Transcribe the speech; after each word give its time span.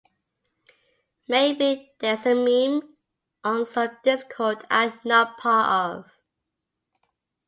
Maybe 1.27 1.91
there's 1.99 2.25
a 2.25 2.33
meme 2.33 2.95
on 3.43 3.67
some 3.67 3.95
Discord 4.03 4.65
I'm 4.67 4.99
not 5.05 5.37
part 5.37 5.99
of. 6.05 6.11